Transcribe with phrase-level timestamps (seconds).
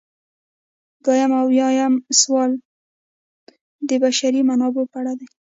[1.03, 2.51] دوه اویایم سوال
[3.89, 5.27] د بشري منابعو په اړه دی.